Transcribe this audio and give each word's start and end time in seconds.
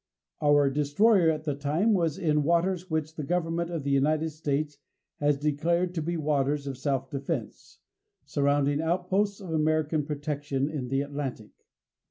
Our 0.41 0.71
destroyer, 0.71 1.29
at 1.29 1.43
the 1.43 1.53
time, 1.53 1.93
was 1.93 2.17
in 2.17 2.41
waters 2.41 2.89
which 2.89 3.13
the 3.13 3.23
government 3.23 3.69
of 3.69 3.83
the 3.83 3.91
United 3.91 4.31
States 4.31 4.79
had 5.19 5.39
declared 5.39 5.93
to 5.93 6.01
be 6.01 6.17
waters 6.17 6.65
of 6.65 6.75
self 6.75 7.11
defense 7.11 7.77
surrounding 8.25 8.81
outposts 8.81 9.39
of 9.39 9.53
American 9.53 10.03
protection 10.03 10.67
in 10.71 10.87
the 10.87 11.01
Atlantic. 11.01 11.51